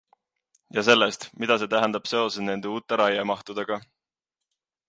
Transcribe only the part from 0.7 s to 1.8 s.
Ja sellest, mida see